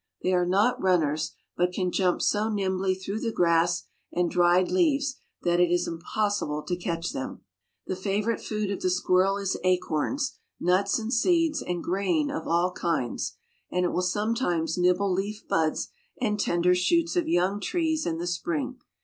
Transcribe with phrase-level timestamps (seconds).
[0.23, 5.17] They are not runners, but can jump so nimbly through the grass and dried leaves
[5.43, 7.41] that it is impossible to catch them.
[7.85, 12.71] The favorite food of the squirrel is acorns, nuts, and seeds and grain of all
[12.71, 13.37] kinds,
[13.69, 15.89] and it will sometimes nibble leaf buds
[16.19, 18.79] and tender shoots of young trees in the spring.